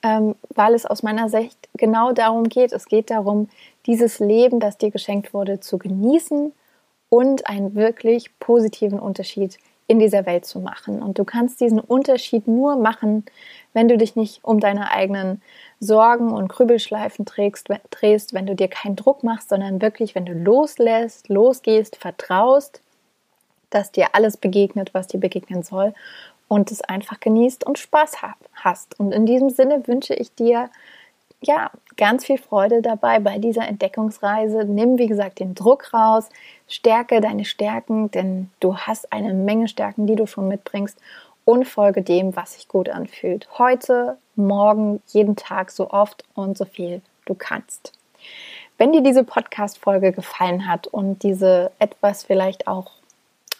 ähm, 0.03 0.35
weil 0.53 0.73
es 0.73 0.85
aus 0.85 1.01
meiner 1.01 1.29
Sicht 1.29 1.57
genau 1.75 2.11
darum 2.11 2.49
geht. 2.49 2.71
Es 2.73 2.85
geht 2.85 3.09
darum, 3.09 3.49
dieses 3.85 4.19
Leben, 4.19 4.59
das 4.59 4.77
dir 4.77 4.91
geschenkt 4.91 5.33
wurde, 5.33 5.59
zu 5.61 5.77
genießen 5.77 6.51
und 7.09 7.47
einen 7.47 7.73
wirklich 7.75 8.37
positiven 8.39 8.99
Unterschied 8.99 9.57
in 9.87 9.99
dieser 9.99 10.25
Welt 10.25 10.45
zu 10.45 10.59
machen. 10.59 11.01
Und 11.01 11.17
du 11.17 11.23
kannst 11.23 11.61
diesen 11.61 11.79
Unterschied 11.79 12.47
nur 12.47 12.75
machen, 12.75 13.25
wenn 13.73 13.87
du 13.87 13.97
dich 13.97 14.15
nicht 14.15 14.43
um 14.43 14.59
deine 14.59 14.91
eigenen 14.91 15.41
Sorgen 15.79 16.31
und 16.31 16.49
Krübelschleifen 16.49 17.25
trägst, 17.25 17.69
drehst, 17.91 18.33
wenn 18.33 18.45
du 18.45 18.55
dir 18.55 18.67
keinen 18.67 18.95
Druck 18.95 19.23
machst, 19.23 19.49
sondern 19.49 19.81
wirklich, 19.81 20.13
wenn 20.15 20.25
du 20.25 20.33
loslässt, 20.33 21.29
losgehst, 21.29 21.95
vertraust, 21.95 22.81
dass 23.69 23.91
dir 23.91 24.09
alles 24.13 24.37
begegnet, 24.37 24.93
was 24.93 25.07
dir 25.07 25.19
begegnen 25.19 25.63
soll 25.63 25.93
und 26.47 26.71
es 26.71 26.81
einfach 26.81 27.19
genießt 27.19 27.65
und 27.65 27.77
Spaß 27.77 28.17
hast. 28.53 28.99
Und 28.99 29.11
in 29.11 29.25
diesem 29.25 29.49
Sinne 29.49 29.87
wünsche 29.87 30.13
ich 30.13 30.33
dir 30.33 30.69
ja, 31.41 31.69
ganz 31.97 32.25
viel 32.25 32.37
Freude 32.37 32.81
dabei 32.81 33.19
bei 33.19 33.37
dieser 33.37 33.67
Entdeckungsreise. 33.67 34.65
Nimm, 34.65 34.97
wie 34.97 35.07
gesagt, 35.07 35.39
den 35.39 35.55
Druck 35.55 35.93
raus, 35.93 36.29
stärke 36.67 37.21
deine 37.21 37.45
Stärken, 37.45 38.11
denn 38.11 38.49
du 38.59 38.77
hast 38.77 39.11
eine 39.11 39.33
Menge 39.33 39.67
Stärken, 39.67 40.07
die 40.07 40.15
du 40.15 40.25
schon 40.25 40.47
mitbringst 40.47 40.97
und 41.45 41.65
folge 41.65 42.01
dem, 42.01 42.35
was 42.35 42.53
sich 42.53 42.67
gut 42.67 42.89
anfühlt. 42.89 43.47
Heute, 43.57 44.17
morgen, 44.35 45.01
jeden 45.07 45.35
Tag, 45.35 45.71
so 45.71 45.89
oft 45.91 46.23
und 46.35 46.57
so 46.57 46.65
viel 46.65 47.01
du 47.25 47.35
kannst. 47.35 47.93
Wenn 48.77 48.91
dir 48.91 49.01
diese 49.01 49.23
Podcast-Folge 49.23 50.11
gefallen 50.11 50.67
hat 50.67 50.87
und 50.87 51.23
diese 51.23 51.71
etwas 51.79 52.23
vielleicht 52.23 52.67
auch 52.67 52.91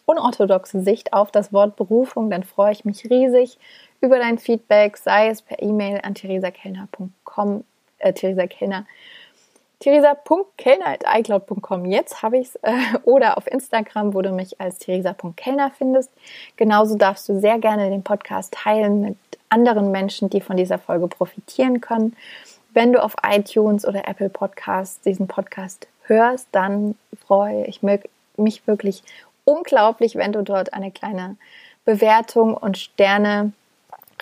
unorthodoxe 0.06 0.82
Sicht 0.82 1.14
auf 1.14 1.32
das 1.32 1.52
Wort 1.52 1.76
Berufung, 1.76 2.30
dann 2.30 2.44
freue 2.44 2.72
ich 2.72 2.86
mich 2.86 3.10
riesig 3.10 3.58
über 4.02 4.18
dein 4.18 4.38
Feedback, 4.38 4.98
sei 4.98 5.30
es 5.30 5.42
per 5.42 5.62
E-Mail 5.62 6.00
an 6.04 6.16
theresakellner.com, 6.16 7.64
äh, 8.00 8.14
Theresa 8.14 8.48
Kellner, 8.48 8.86
theresa.kellner.icloud.com. 9.80 11.86
Jetzt 11.86 12.22
habe 12.22 12.38
ich 12.38 12.48
es. 12.48 12.56
Äh, 12.64 12.74
oder 13.04 13.38
auf 13.38 13.48
Instagram, 13.48 14.14
wo 14.14 14.22
du 14.22 14.32
mich 14.32 14.60
als 14.60 14.80
theresa.kellner 14.80 15.72
findest. 15.78 16.12
Genauso 16.56 16.96
darfst 16.96 17.28
du 17.30 17.40
sehr 17.40 17.60
gerne 17.60 17.90
den 17.90 18.04
Podcast 18.04 18.54
teilen 18.54 19.02
mit 19.02 19.18
anderen 19.50 19.92
Menschen, 19.92 20.30
die 20.30 20.42
von 20.42 20.58
dieser 20.58 20.78
Folge 20.78 21.08
profitieren 21.08 21.82
können. 21.82 22.16
Wenn 22.74 22.94
du 22.94 23.04
auf 23.04 23.16
iTunes 23.28 23.86
oder 23.86 24.08
Apple 24.08 24.30
Podcasts 24.30 25.02
diesen 25.02 25.28
Podcast 25.28 25.88
hörst, 26.04 26.48
dann 26.52 26.96
freue 27.26 27.66
ich 27.66 27.82
mich 27.82 28.68
wirklich 28.68 29.02
unglaublich, 29.46 30.16
wenn 30.16 30.34
du 30.34 30.44
dort 30.44 30.74
eine 30.74 30.92
kleine 30.92 31.38
Bewertung 31.86 32.56
und 32.56 32.78
Sterne 32.78 33.54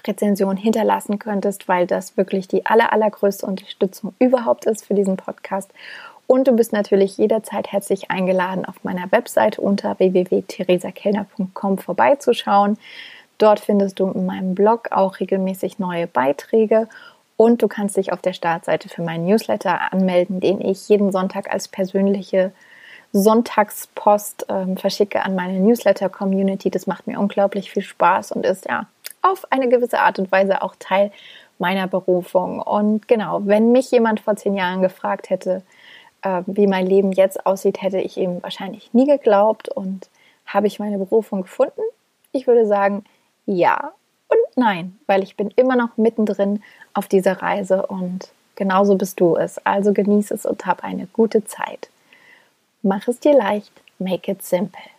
Rezension 0.08 0.58
hinterlassen 0.58 1.20
könntest, 1.20 1.68
weil 1.68 1.88
das 1.88 2.18
wirklich 2.18 2.48
die 2.48 2.66
aller, 2.66 2.94
allergrößte 2.94 3.46
Unterstützung 3.46 4.14
überhaupt 4.20 4.66
ist 4.66 4.86
für 4.86 4.94
diesen 4.94 5.18
Podcast. 5.18 5.72
Und 6.28 6.48
du 6.48 6.54
bist 6.54 6.74
natürlich 6.74 7.18
jederzeit 7.18 7.72
herzlich 7.72 8.10
eingeladen, 8.10 8.66
auf 8.66 8.84
meiner 8.84 9.12
Webseite 9.12 9.62
unter 9.62 10.00
www.theresakellner.com 10.00 11.78
vorbeizuschauen. 11.78 12.78
Dort 13.38 13.60
findest 13.60 14.00
du 14.00 14.10
in 14.10 14.26
meinem 14.26 14.56
Blog 14.56 14.92
auch 14.92 15.20
regelmäßig 15.20 15.78
neue 15.78 16.08
Beiträge 16.08 16.88
und 17.38 17.62
du 17.62 17.68
kannst 17.68 17.98
dich 17.98 18.14
auf 18.14 18.22
der 18.22 18.34
Startseite 18.34 18.90
für 18.90 19.02
meinen 19.02 19.26
Newsletter 19.26 19.92
anmelden, 19.92 20.40
den 20.40 20.62
ich 20.62 20.88
jeden 20.88 21.12
Sonntag 21.12 21.52
als 21.52 21.68
persönliche 21.68 22.54
Sonntagspost 23.12 24.48
ähm, 24.50 24.78
verschicke 24.78 25.24
an 25.24 25.36
meine 25.36 25.60
Newsletter-Community. 25.60 26.70
Das 26.70 26.88
macht 26.88 27.08
mir 27.08 27.20
unglaublich 27.20 27.72
viel 27.72 27.84
Spaß 27.84 28.32
und 28.32 28.46
ist 28.46 28.68
ja 28.68 28.88
auf 29.26 29.52
eine 29.52 29.70
gewisse 29.70 30.00
Art 30.00 30.20
und 30.20 30.32
Weise 30.32 30.62
auch 30.62 30.76
Teil 30.78 31.12
meiner 31.58 31.88
Berufung. 31.88 32.62
Und 32.62 33.08
genau, 33.08 33.42
wenn 33.46 33.72
mich 33.72 33.92
jemand 33.92 34.20
vor 34.20 34.36
zehn 34.36 34.56
Jahren 34.56 34.82
gefragt 34.82 35.30
hätte, 35.30 35.64
äh, 36.22 36.42
wie 36.46 36.68
mein 36.68 36.86
Leben 36.86 37.12
jetzt 37.12 37.46
aussieht, 37.46 37.82
hätte 37.82 38.00
ich 38.00 38.18
ihm 38.18 38.44
wahrscheinlich 38.44 38.94
nie 38.94 39.06
geglaubt. 39.06 39.70
Und 39.70 40.10
habe 40.46 40.68
ich 40.68 40.80
meine 40.80 40.98
Berufung 40.98 41.42
gefunden? 41.44 41.82
Ich 42.32 42.48
würde 42.48 42.68
sagen, 42.68 43.06
ja 43.46 43.94
und 44.28 44.58
nein, 44.58 44.98
weil 45.08 45.24
ich 45.24 45.38
bin 45.38 45.52
immer 45.56 45.76
noch 45.76 45.98
mittendrin 45.98 46.62
auf 46.94 47.08
dieser 47.08 47.42
Reise 47.42 47.86
und 47.86 48.30
genauso 48.56 48.96
bist 48.96 49.20
du 49.20 49.36
es. 49.36 49.64
Also 49.66 49.94
genieße 49.94 50.34
es 50.34 50.46
und 50.46 50.66
hab 50.66 50.84
eine 50.84 51.08
gute 51.08 51.46
Zeit. 51.46 51.90
Mach 52.82 53.08
es 53.08 53.20
dir 53.20 53.36
leicht, 53.36 53.72
make 54.00 54.32
it 54.32 54.44
simple. 54.44 54.95